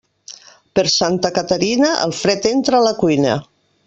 [0.77, 3.37] Per Santa Caterina, el fred entra a la cuina.